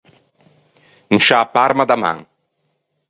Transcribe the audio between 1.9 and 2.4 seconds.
man.